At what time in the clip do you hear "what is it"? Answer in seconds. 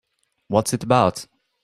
0.47-0.83